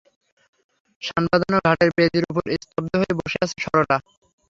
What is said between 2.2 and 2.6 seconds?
উপর